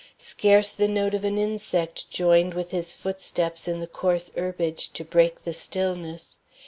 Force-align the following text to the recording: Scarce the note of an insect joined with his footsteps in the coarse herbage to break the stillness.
Scarce 0.17 0.71
the 0.71 0.87
note 0.87 1.13
of 1.13 1.23
an 1.23 1.37
insect 1.37 2.09
joined 2.09 2.55
with 2.55 2.71
his 2.71 2.91
footsteps 2.95 3.67
in 3.67 3.77
the 3.77 3.85
coarse 3.85 4.31
herbage 4.35 4.89
to 4.93 5.03
break 5.03 5.43
the 5.43 5.53
stillness. 5.53 6.39